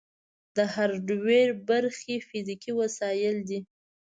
د 0.55 0.57
هارډویر 0.73 1.47
برخې 1.69 2.15
فزیکي 2.27 2.71
وسایل 2.81 3.37
دي. 3.49 3.59